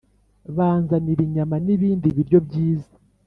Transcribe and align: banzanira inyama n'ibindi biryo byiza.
banzanira 0.57 1.21
inyama 1.27 1.55
n'ibindi 1.65 2.07
biryo 2.17 2.39
byiza. 2.47 2.91